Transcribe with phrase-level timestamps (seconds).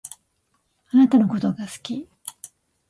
[0.89, 2.09] あなたのことが好き